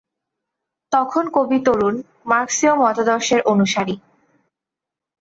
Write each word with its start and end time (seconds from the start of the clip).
তখন 0.91 1.23
কবি 1.35 1.57
তরুণ, 1.65 1.95
মার্ক্সীয় 2.25 2.73
মতাদর্শের 2.75 3.41
অনুসারী। 3.45 3.95